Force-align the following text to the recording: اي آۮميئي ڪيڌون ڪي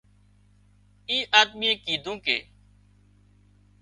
اي 1.09 1.17
آۮميئي 1.39 1.73
ڪيڌون 1.85 2.17
ڪي 2.25 2.37